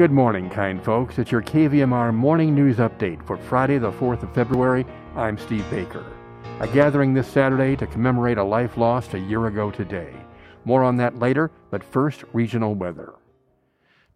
Good 0.00 0.12
morning, 0.12 0.48
kind 0.48 0.82
folks. 0.82 1.18
It's 1.18 1.30
your 1.30 1.42
KVMR 1.42 2.14
morning 2.14 2.54
news 2.54 2.78
update 2.78 3.22
for 3.26 3.36
Friday, 3.36 3.76
the 3.76 3.92
4th 3.92 4.22
of 4.22 4.32
February. 4.32 4.86
I'm 5.14 5.36
Steve 5.36 5.68
Baker. 5.68 6.02
A 6.60 6.66
gathering 6.66 7.12
this 7.12 7.28
Saturday 7.28 7.76
to 7.76 7.86
commemorate 7.86 8.38
a 8.38 8.42
life 8.42 8.78
lost 8.78 9.12
a 9.12 9.18
year 9.18 9.46
ago 9.46 9.70
today. 9.70 10.10
More 10.64 10.82
on 10.84 10.96
that 10.96 11.18
later, 11.18 11.50
but 11.70 11.84
first, 11.84 12.24
regional 12.32 12.74
weather. 12.74 13.12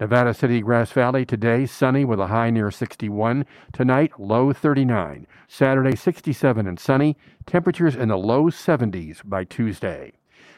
Nevada 0.00 0.32
City, 0.32 0.62
Grass 0.62 0.90
Valley 0.90 1.26
today, 1.26 1.66
sunny 1.66 2.06
with 2.06 2.18
a 2.18 2.28
high 2.28 2.48
near 2.48 2.70
61. 2.70 3.44
Tonight, 3.74 4.18
low 4.18 4.54
39. 4.54 5.26
Saturday, 5.48 5.96
67 5.96 6.66
and 6.66 6.80
sunny. 6.80 7.14
Temperatures 7.44 7.94
in 7.94 8.08
the 8.08 8.16
low 8.16 8.44
70s 8.44 9.20
by 9.22 9.44
Tuesday. 9.44 10.14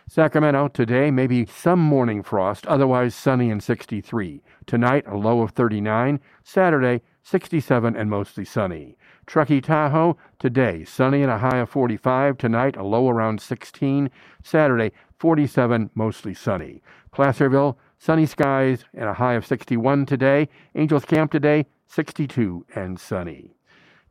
Sacramento 0.09 0.69
today, 0.69 1.11
maybe 1.11 1.45
some 1.47 1.81
morning 1.81 2.23
frost, 2.23 2.65
otherwise 2.67 3.13
sunny 3.13 3.51
and 3.51 3.61
63. 3.61 4.41
Tonight, 4.65 5.05
a 5.09 5.17
low 5.17 5.41
of 5.41 5.51
39. 5.51 6.21
Saturday, 6.45 7.03
67 7.25 7.97
and 7.97 8.09
mostly 8.09 8.45
sunny. 8.45 8.97
Truckee, 9.27 9.61
Tahoe, 9.61 10.17
today, 10.39 10.85
sunny 10.85 11.23
and 11.23 11.33
a 11.33 11.39
high 11.39 11.57
of 11.59 11.69
45. 11.71 12.39
Tonight, 12.39 12.77
a 12.77 12.85
low 12.85 13.09
around 13.09 13.41
16. 13.41 14.09
Saturday, 14.45 14.93
47, 15.19 15.91
mostly 15.97 16.35
sunny. 16.35 16.83
Placerville, 17.11 17.77
sunny 17.99 18.27
skies 18.27 18.85
and 18.95 19.09
a 19.09 19.15
high 19.15 19.35
of 19.35 19.45
61 19.45 20.07
today. 20.07 20.49
Angels 20.77 21.05
Camp 21.05 21.33
today, 21.33 21.67
62 21.89 22.65
and 22.77 23.01
sunny. 23.01 23.57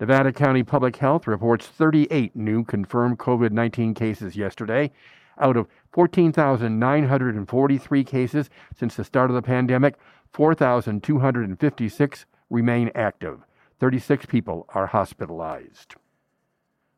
Nevada 0.02 0.34
County 0.34 0.62
Public 0.62 0.98
Health 0.98 1.26
reports 1.26 1.68
38 1.68 2.36
new 2.36 2.66
confirmed 2.66 3.18
COVID 3.18 3.52
19 3.52 3.94
cases 3.94 4.36
yesterday. 4.36 4.92
Out 5.38 5.58
of 5.58 5.68
14,943 5.96 8.04
cases 8.04 8.50
since 8.78 8.96
the 8.96 9.04
start 9.06 9.32
of 9.32 9.36
the 9.36 9.42
pandemic, 9.42 9.96
4,256 10.34 12.26
remain 12.50 12.92
active. 12.94 13.46
36 13.80 14.26
people 14.26 14.66
are 14.76 14.88
hospitalized. 14.88 15.96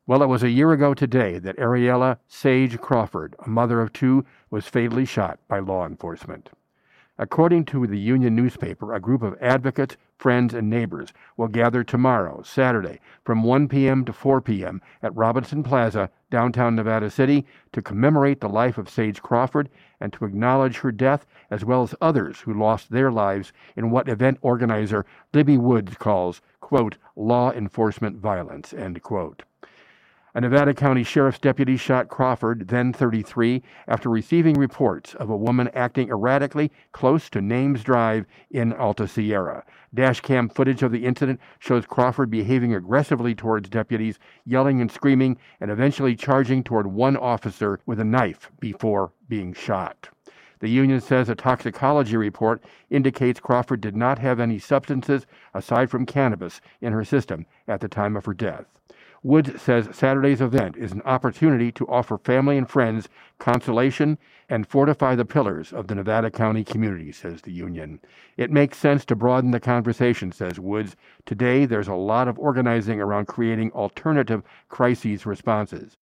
Well, 0.07 0.23
it 0.23 0.27
was 0.27 0.41
a 0.41 0.49
year 0.49 0.71
ago 0.71 0.95
today 0.95 1.37
that 1.37 1.57
Ariella 1.57 2.17
Sage 2.27 2.79
Crawford, 2.79 3.35
a 3.45 3.47
mother 3.47 3.81
of 3.81 3.93
two, 3.93 4.25
was 4.49 4.65
fatally 4.65 5.05
shot 5.05 5.37
by 5.47 5.59
law 5.59 5.85
enforcement. 5.85 6.49
According 7.19 7.65
to 7.65 7.87
the 7.87 7.97
Union 7.97 8.35
newspaper, 8.35 8.93
a 8.93 8.99
group 8.99 9.23
of 9.23 9.35
advocates, 9.41 9.97
friends, 10.19 10.53
and 10.53 10.69
neighbors 10.69 11.13
will 11.35 11.47
gather 11.47 11.83
tomorrow, 11.83 12.43
Saturday, 12.43 12.99
from 13.23 13.41
1 13.41 13.67
p.m. 13.69 14.05
to 14.05 14.13
4 14.13 14.39
p.m. 14.39 14.83
at 15.01 15.15
Robinson 15.15 15.63
Plaza, 15.63 16.11
downtown 16.29 16.75
Nevada 16.75 17.09
City, 17.09 17.43
to 17.71 17.81
commemorate 17.81 18.39
the 18.39 18.47
life 18.47 18.77
of 18.77 18.87
Sage 18.87 19.23
Crawford 19.23 19.67
and 19.99 20.13
to 20.13 20.25
acknowledge 20.25 20.77
her 20.77 20.91
death, 20.91 21.25
as 21.49 21.65
well 21.65 21.81
as 21.81 21.95
others 22.01 22.41
who 22.41 22.53
lost 22.53 22.91
their 22.91 23.11
lives 23.11 23.51
in 23.75 23.89
what 23.89 24.07
event 24.07 24.37
organizer 24.41 25.03
Libby 25.33 25.57
Woods 25.57 25.95
calls, 25.95 26.41
quote, 26.61 26.97
law 27.15 27.51
enforcement 27.51 28.17
violence, 28.17 28.75
end 28.75 29.01
quote. 29.01 29.41
A 30.35 30.41
Nevada 30.41 30.73
County 30.73 31.03
Sheriff's 31.03 31.39
deputy 31.39 31.77
shot 31.77 32.09
Crawford, 32.09 32.67
then 32.67 32.91
33, 32.91 33.63
after 33.87 34.09
receiving 34.09 34.55
reports 34.55 35.15
of 35.15 35.29
a 35.29 35.37
woman 35.37 35.69
acting 35.73 36.09
erratically 36.09 36.69
close 36.91 37.29
to 37.29 37.41
Names 37.41 37.81
Drive 37.81 38.25
in 38.51 38.73
Alta 38.73 39.07
Sierra. 39.07 39.63
Dashcam 39.95 40.53
footage 40.53 40.83
of 40.83 40.91
the 40.91 41.05
incident 41.05 41.39
shows 41.59 41.85
Crawford 41.85 42.29
behaving 42.29 42.73
aggressively 42.75 43.33
towards 43.33 43.69
deputies, 43.69 44.19
yelling 44.45 44.81
and 44.81 44.91
screaming, 44.91 45.37
and 45.61 45.71
eventually 45.71 46.15
charging 46.15 46.61
toward 46.61 46.87
one 46.87 47.15
officer 47.15 47.79
with 47.85 47.99
a 47.99 48.03
knife 48.03 48.51
before 48.59 49.13
being 49.29 49.53
shot. 49.53 50.09
The 50.59 50.69
union 50.69 50.99
says 50.99 51.29
a 51.29 51.35
toxicology 51.35 52.17
report 52.17 52.63
indicates 52.89 53.39
Crawford 53.39 53.79
did 53.79 53.95
not 53.95 54.19
have 54.19 54.41
any 54.41 54.59
substances 54.59 55.25
aside 55.53 55.89
from 55.89 56.05
cannabis 56.05 56.59
in 56.81 56.91
her 56.91 57.05
system 57.05 57.45
at 57.65 57.79
the 57.79 57.87
time 57.87 58.17
of 58.17 58.25
her 58.25 58.33
death. 58.33 58.65
Woods 59.23 59.61
says 59.61 59.89
Saturday's 59.91 60.41
event 60.41 60.77
is 60.77 60.91
an 60.91 61.01
opportunity 61.03 61.71
to 61.71 61.87
offer 61.87 62.17
family 62.17 62.57
and 62.57 62.69
friends 62.69 63.09
consolation 63.39 64.17
and 64.49 64.67
fortify 64.67 65.15
the 65.15 65.25
pillars 65.25 65.73
of 65.73 65.87
the 65.87 65.95
Nevada 65.95 66.31
County 66.31 66.63
community, 66.63 67.11
says 67.11 67.41
the 67.41 67.51
union. 67.51 67.99
It 68.37 68.51
makes 68.51 68.77
sense 68.77 69.05
to 69.05 69.15
broaden 69.15 69.51
the 69.51 69.59
conversation, 69.59 70.31
says 70.31 70.59
Woods. 70.59 70.95
Today, 71.25 71.65
there's 71.65 71.87
a 71.87 71.95
lot 71.95 72.27
of 72.27 72.39
organizing 72.39 73.01
around 73.01 73.27
creating 73.27 73.71
alternative 73.71 74.43
crises 74.69 75.25
responses. 75.25 75.97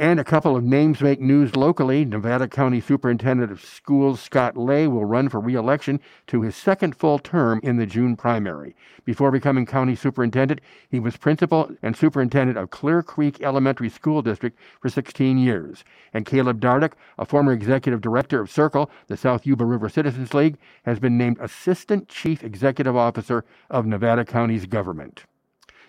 And 0.00 0.20
a 0.20 0.24
couple 0.24 0.54
of 0.54 0.62
names 0.62 1.00
make 1.00 1.20
news 1.20 1.56
locally. 1.56 2.04
Nevada 2.04 2.46
County 2.46 2.80
Superintendent 2.80 3.50
of 3.50 3.64
Schools 3.64 4.20
Scott 4.20 4.56
Lay 4.56 4.86
will 4.86 5.04
run 5.04 5.28
for 5.28 5.40
re-election 5.40 5.98
to 6.28 6.42
his 6.42 6.54
second 6.54 6.94
full 6.94 7.18
term 7.18 7.58
in 7.64 7.78
the 7.78 7.86
June 7.86 8.14
primary. 8.14 8.76
Before 9.04 9.32
becoming 9.32 9.66
county 9.66 9.96
superintendent, 9.96 10.60
he 10.88 11.00
was 11.00 11.16
principal 11.16 11.72
and 11.82 11.96
superintendent 11.96 12.56
of 12.56 12.70
Clear 12.70 13.02
Creek 13.02 13.42
Elementary 13.42 13.88
School 13.88 14.22
District 14.22 14.56
for 14.80 14.88
16 14.88 15.36
years. 15.36 15.82
And 16.14 16.24
Caleb 16.24 16.60
Dardick, 16.60 16.92
a 17.18 17.24
former 17.24 17.50
executive 17.50 18.00
director 18.00 18.40
of 18.40 18.52
SYRCL, 18.52 18.88
the 19.08 19.16
South 19.16 19.46
Yuba 19.46 19.64
River 19.64 19.88
Citizens 19.88 20.32
League, 20.32 20.58
has 20.84 21.00
been 21.00 21.18
named 21.18 21.38
Assistant 21.40 22.08
Chief 22.08 22.44
Executive 22.44 22.94
Officer 22.94 23.44
of 23.68 23.84
Nevada 23.84 24.24
County's 24.24 24.66
government. 24.66 25.24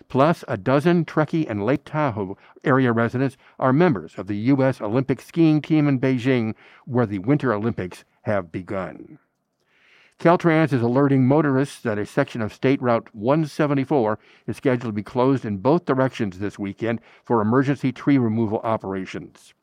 Plus, 0.09 0.43
a 0.47 0.57
dozen 0.57 1.05
Truckee 1.05 1.47
and 1.47 1.63
Lake 1.63 1.85
Tahoe 1.85 2.35
area 2.63 2.91
residents 2.91 3.37
are 3.59 3.71
members 3.71 4.15
of 4.17 4.25
the 4.25 4.37
U.S. 4.37 4.81
Olympic 4.81 5.21
skiing 5.21 5.61
team 5.61 5.87
in 5.87 5.99
Beijing, 5.99 6.55
where 6.85 7.05
the 7.05 7.19
Winter 7.19 7.53
Olympics 7.53 8.03
have 8.23 8.51
begun. 8.51 9.19
Caltrans 10.19 10.73
is 10.73 10.81
alerting 10.81 11.27
motorists 11.27 11.79
that 11.81 11.99
a 11.99 12.05
section 12.05 12.41
of 12.41 12.51
State 12.51 12.81
Route 12.81 13.07
174 13.13 14.17
is 14.47 14.57
scheduled 14.57 14.89
to 14.89 14.91
be 14.91 15.03
closed 15.03 15.45
in 15.45 15.59
both 15.59 15.85
directions 15.85 16.39
this 16.39 16.57
weekend 16.57 16.99
for 17.23 17.39
emergency 17.39 17.91
tree 17.91 18.17
removal 18.17 18.59
operations. 18.63 19.53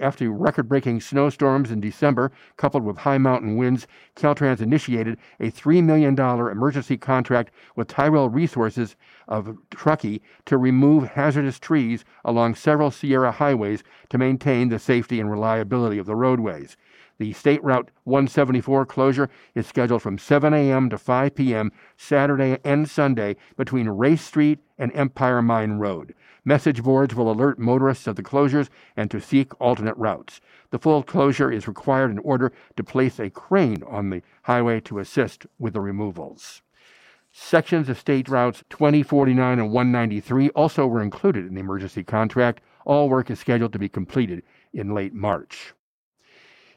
After 0.00 0.30
record 0.32 0.66
breaking 0.66 1.02
snowstorms 1.02 1.70
in 1.70 1.82
December, 1.82 2.32
coupled 2.56 2.84
with 2.84 2.96
high 2.96 3.18
mountain 3.18 3.56
winds, 3.56 3.86
Caltrans 4.16 4.62
initiated 4.62 5.18
a 5.38 5.50
$3 5.50 5.84
million 5.84 6.18
emergency 6.18 6.96
contract 6.96 7.50
with 7.76 7.88
Tyrell 7.88 8.30
Resources 8.30 8.96
of 9.28 9.58
Truckee 9.70 10.22
to 10.46 10.56
remove 10.56 11.10
hazardous 11.10 11.58
trees 11.58 12.06
along 12.24 12.54
several 12.54 12.90
Sierra 12.90 13.30
highways 13.30 13.82
to 14.08 14.16
maintain 14.16 14.70
the 14.70 14.78
safety 14.78 15.20
and 15.20 15.30
reliability 15.30 15.98
of 15.98 16.06
the 16.06 16.16
roadways. 16.16 16.78
The 17.18 17.34
State 17.34 17.62
Route 17.62 17.90
174 18.04 18.86
closure 18.86 19.28
is 19.54 19.66
scheduled 19.66 20.00
from 20.00 20.16
7 20.16 20.54
a.m. 20.54 20.88
to 20.88 20.96
5 20.96 21.34
p.m. 21.34 21.72
Saturday 21.98 22.56
and 22.64 22.88
Sunday 22.88 23.36
between 23.58 23.90
Race 23.90 24.22
Street 24.22 24.60
and 24.80 24.90
Empire 24.96 25.42
Mine 25.42 25.72
Road. 25.72 26.14
Message 26.44 26.82
boards 26.82 27.14
will 27.14 27.30
alert 27.30 27.58
motorists 27.58 28.06
of 28.06 28.16
the 28.16 28.22
closures 28.22 28.70
and 28.96 29.10
to 29.10 29.20
seek 29.20 29.52
alternate 29.60 29.96
routes. 29.98 30.40
The 30.70 30.78
full 30.78 31.02
closure 31.02 31.52
is 31.52 31.68
required 31.68 32.10
in 32.10 32.18
order 32.18 32.50
to 32.76 32.82
place 32.82 33.20
a 33.20 33.28
crane 33.28 33.82
on 33.86 34.08
the 34.08 34.22
highway 34.44 34.80
to 34.80 34.98
assist 34.98 35.46
with 35.58 35.74
the 35.74 35.80
removals. 35.80 36.62
Sections 37.30 37.88
of 37.88 37.98
state 37.98 38.28
routes 38.28 38.64
2049 38.70 39.58
and 39.58 39.70
193 39.70 40.48
also 40.50 40.86
were 40.86 41.02
included 41.02 41.46
in 41.46 41.54
the 41.54 41.60
emergency 41.60 42.02
contract. 42.02 42.62
All 42.86 43.08
work 43.08 43.30
is 43.30 43.38
scheduled 43.38 43.74
to 43.74 43.78
be 43.78 43.88
completed 43.88 44.42
in 44.72 44.94
late 44.94 45.12
March. 45.12 45.74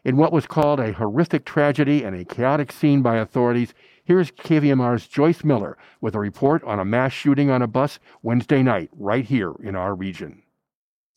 In 0.04 0.18
what 0.18 0.34
was 0.34 0.46
called 0.46 0.82
a 0.82 0.92
horrific 0.92 1.46
tragedy 1.46 2.04
and 2.04 2.14
a 2.14 2.26
chaotic 2.26 2.74
scene 2.74 3.02
by 3.02 3.16
authorities, 3.16 3.74
here's 4.04 4.32
KVMR's 4.32 5.08
Joyce 5.08 5.44
Miller 5.44 5.78
with 6.02 6.16
a 6.16 6.20
report 6.20 6.64
on 6.64 6.80
a 6.80 6.86
mass 6.86 7.14
shooting 7.14 7.50
on 7.50 7.62
a 7.62 7.68
bus 7.68 8.00
Wednesday 8.22 8.64
night 8.64 8.90
right 8.94 9.26
here 9.26 9.54
in 9.64 9.76
our 9.76 9.96
region. 9.96 10.44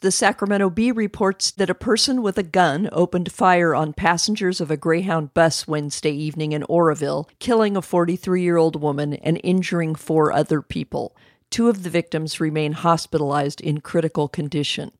The 0.02 0.10
Sacramento 0.10 0.68
Bee 0.68 0.92
reports 0.92 1.50
that 1.52 1.70
a 1.70 1.74
person 1.74 2.20
with 2.20 2.36
a 2.36 2.42
gun 2.42 2.88
opened 2.92 3.32
fire 3.32 3.74
on 3.74 3.94
passengers 3.94 4.60
of 4.60 4.70
a 4.70 4.76
Greyhound 4.76 5.32
bus 5.32 5.66
Wednesday 5.66 6.10
evening 6.10 6.52
in 6.52 6.64
Oroville, 6.64 7.28
killing 7.38 7.76
a 7.76 7.82
43 7.82 8.42
year 8.42 8.58
old 8.58 8.80
woman 8.80 9.14
and 9.14 9.40
injuring 9.42 9.94
four 9.94 10.32
other 10.32 10.60
people. 10.60 11.16
Two 11.50 11.70
of 11.70 11.82
the 11.82 11.90
victims 11.90 12.40
remain 12.40 12.72
hospitalized 12.72 13.62
in 13.62 13.80
critical 13.80 14.28
condition. 14.28 14.92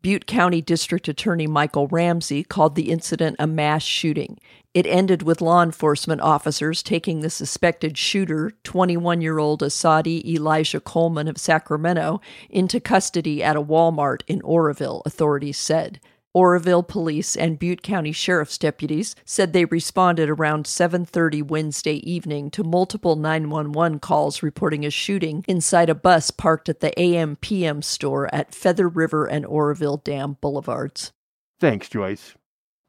Butte 0.00 0.26
County 0.26 0.62
District 0.62 1.08
Attorney 1.08 1.48
Michael 1.48 1.88
Ramsey 1.88 2.44
called 2.44 2.76
the 2.76 2.90
incident 2.90 3.34
a 3.40 3.48
mass 3.48 3.82
shooting. 3.82 4.38
It 4.72 4.86
ended 4.86 5.22
with 5.22 5.40
law 5.40 5.60
enforcement 5.60 6.20
officers 6.20 6.84
taking 6.84 7.20
the 7.20 7.30
suspected 7.30 7.98
shooter, 7.98 8.52
21 8.62 9.20
year 9.20 9.38
old 9.38 9.60
Asadi 9.60 10.24
Elijah 10.24 10.80
Coleman 10.80 11.26
of 11.26 11.36
Sacramento, 11.36 12.20
into 12.48 12.78
custody 12.78 13.42
at 13.42 13.56
a 13.56 13.62
Walmart 13.62 14.22
in 14.28 14.40
Oroville, 14.42 15.02
authorities 15.04 15.58
said. 15.58 15.98
Oroville 16.34 16.82
police 16.82 17.36
and 17.36 17.58
Butte 17.58 17.82
County 17.82 18.12
Sheriff's 18.12 18.58
deputies 18.58 19.16
said 19.24 19.52
they 19.52 19.64
responded 19.64 20.28
around 20.28 20.66
7:30 20.66 21.42
Wednesday 21.42 21.96
evening 22.08 22.50
to 22.50 22.62
multiple 22.62 23.16
911 23.16 23.98
calls 23.98 24.42
reporting 24.42 24.84
a 24.84 24.90
shooting 24.90 25.42
inside 25.48 25.88
a 25.88 25.94
bus 25.94 26.30
parked 26.30 26.68
at 26.68 26.80
the 26.80 26.92
AM/PM 27.00 27.80
store 27.80 28.32
at 28.32 28.54
Feather 28.54 28.88
River 28.88 29.24
and 29.24 29.46
Oroville 29.46 29.96
Dam 29.98 30.36
Boulevards. 30.40 31.12
Thanks, 31.58 31.88
Joyce. 31.88 32.34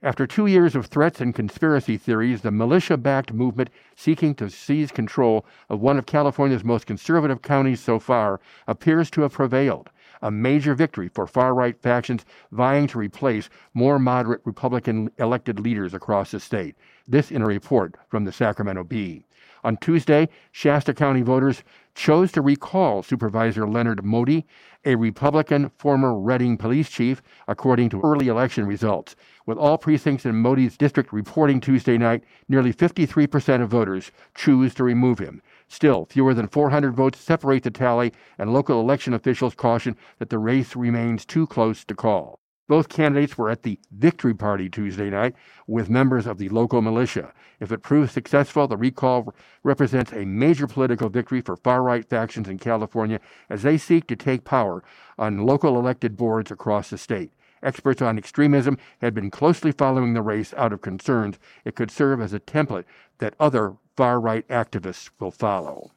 After 0.02 0.26
two 0.26 0.46
years 0.46 0.76
of 0.76 0.86
threats 0.86 1.20
and 1.20 1.36
conspiracy 1.36 1.98
theories, 1.98 2.42
the 2.42 2.52
militia 2.52 2.96
backed 2.96 3.34
movement 3.34 3.70
seeking 3.96 4.34
to 4.36 4.50
seize 4.50 4.92
control 4.92 5.46
of 5.70 5.82
one 5.82 5.98
of 5.98 6.06
California's 6.06 6.64
most 6.64 6.86
conservative 6.86 7.42
counties 7.42 7.82
so 7.82 8.00
far 8.00 8.40
appears 8.66 9.10
to 9.12 9.22
have 9.22 9.34
prevailed. 9.34 9.90
A 10.22 10.32
major 10.32 10.76
victory 10.76 11.08
for 11.08 11.28
far 11.28 11.54
right 11.54 11.82
factions 11.82 12.26
vying 12.52 12.88
to 12.88 13.00
replace 13.00 13.50
more 13.74 14.00
moderate 14.00 14.42
Republican 14.44 15.10
elected 15.18 15.60
leaders 15.60 15.94
across 15.94 16.32
the 16.32 16.40
state. 16.40 16.76
This 17.08 17.32
in 17.32 17.42
a 17.42 17.46
report 17.46 17.96
from 18.10 18.26
the 18.26 18.32
Sacramento 18.32 18.84
Bee. 18.84 19.26
On 19.64 19.76
Tuesday, 19.78 20.30
Shasta 20.52 20.94
County 20.94 21.22
voters 21.22 21.64
chose 21.94 22.32
to 22.32 22.42
recall 22.42 23.04
Supervisor 23.04 23.68
Leonard 23.68 24.04
Moty, 24.04 24.46
a 24.86 24.96
Republican 24.96 25.70
former 25.78 26.18
Redding 26.18 26.58
police 26.58 26.90
chief, 26.90 27.22
according 27.48 27.90
to 27.90 28.02
early 28.02 28.30
election 28.30 28.66
results. 28.66 29.18
With 29.46 29.58
all 29.58 29.78
precincts 29.78 30.26
in 30.26 30.36
Moty's 30.36 30.78
district 30.78 31.12
reporting 31.12 31.60
Tuesday 31.60 31.98
night, 31.98 32.24
nearly 32.48 32.74
53% 32.74 33.62
of 33.62 33.70
voters 33.70 34.12
choose 34.34 34.74
to 34.76 34.84
remove 34.84 35.20
him. 35.20 35.42
Still, 35.72 36.06
fewer 36.06 36.34
than 36.34 36.48
400 36.48 36.96
votes 36.96 37.20
separate 37.20 37.62
the 37.62 37.70
tally, 37.70 38.12
and 38.40 38.52
local 38.52 38.82
election 38.82 39.14
officials 39.14 39.54
caution 39.54 39.96
that 40.18 40.32
the 40.32 40.40
race 40.40 40.76
remains 40.76 41.26
too 41.26 41.46
close 41.46 41.86
to 41.86 41.94
call. 41.94 42.40
Both 42.68 42.90
candidates 42.90 43.38
were 43.38 43.50
at 43.50 43.64
the 43.64 43.80
victory 43.92 44.34
party 44.34 44.68
Tuesday 44.68 45.10
night 45.10 45.36
with 45.68 45.90
members 45.90 46.26
of 46.26 46.40
the 46.40 46.50
local 46.50 46.82
militia. 46.82 47.34
If 47.60 47.72
it 47.72 47.84
proves 47.84 48.12
successful, 48.12 48.68
the 48.68 48.78
recall 48.78 49.34
represents 49.64 50.12
a 50.12 50.26
major 50.26 50.68
political 50.68 51.10
victory 51.10 51.42
for 51.42 51.56
far 51.56 51.84
right 51.84 52.08
factions 52.08 52.50
in 52.50 52.58
California 52.58 53.20
as 53.50 53.62
they 53.62 53.78
seek 53.78 54.08
to 54.08 54.16
take 54.16 54.44
power 54.46 54.84
on 55.18 55.46
local 55.46 55.78
elected 55.78 56.18
boards 56.18 56.52
across 56.52 56.90
the 56.90 56.98
state. 56.98 57.32
Experts 57.62 58.02
on 58.02 58.18
extremism 58.18 58.78
had 59.02 59.14
been 59.14 59.30
closely 59.30 59.72
following 59.72 60.14
the 60.14 60.22
race 60.22 60.54
out 60.56 60.72
of 60.72 60.82
concerns 60.82 61.38
it 61.66 61.76
could 61.76 61.92
serve 61.92 62.22
as 62.22 62.34
a 62.34 62.40
template 62.40 62.86
that 63.18 63.36
other 63.40 63.76
far 64.00 64.18
right 64.18 64.48
activists 64.48 65.10
will 65.20 65.30
follow. 65.30 65.92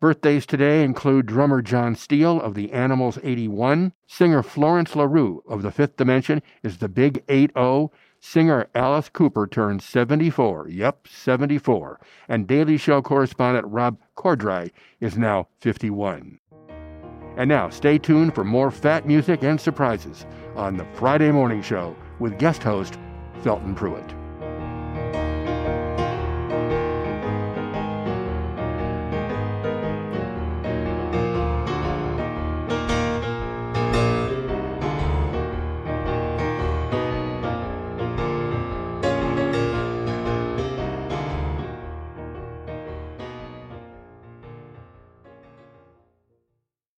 Birthdays 0.00 0.46
today 0.46 0.82
include 0.82 1.26
drummer 1.26 1.60
John 1.60 1.94
Steele 1.94 2.40
of 2.40 2.54
the 2.54 2.72
Animals 2.72 3.18
81, 3.22 3.92
singer 4.06 4.42
Florence 4.42 4.96
LaRue 4.96 5.42
of 5.46 5.60
the 5.60 5.70
Fifth 5.70 5.96
Dimension 5.96 6.40
is 6.62 6.78
the 6.78 6.88
Big 6.88 7.22
8-0, 7.26 7.90
singer 8.18 8.66
Alice 8.74 9.10
Cooper 9.10 9.46
turns 9.46 9.84
74, 9.84 10.70
yep, 10.70 11.06
74, 11.06 12.00
and 12.30 12.46
Daily 12.46 12.78
Show 12.78 13.02
correspondent 13.02 13.66
Rob 13.66 13.98
Corddry 14.16 14.70
is 14.98 15.18
now 15.18 15.48
51. 15.60 16.40
And 17.36 17.50
now, 17.50 17.68
stay 17.68 17.98
tuned 17.98 18.34
for 18.34 18.42
more 18.42 18.70
fat 18.70 19.06
music 19.06 19.42
and 19.42 19.60
surprises 19.60 20.24
on 20.54 20.78
the 20.78 20.86
Friday 20.94 21.30
Morning 21.30 21.60
Show 21.60 21.94
with 22.20 22.38
guest 22.38 22.62
host 22.62 22.96
Felton 23.42 23.74
Pruitt. 23.74 24.15